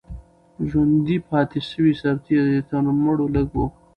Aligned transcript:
ژوندي 0.69 1.17
پاتې 1.29 1.59
سوي 1.69 1.93
سرتیري 2.01 2.59
تر 2.69 2.83
مړو 3.03 3.25
لږ 3.35 3.47
وو. 3.55 3.67